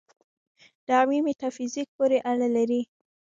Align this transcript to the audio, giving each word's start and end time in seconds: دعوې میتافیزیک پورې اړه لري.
دعوې 0.87 1.19
میتافیزیک 1.27 1.87
پورې 1.97 2.17
اړه 2.31 2.47
لري. 2.55 2.81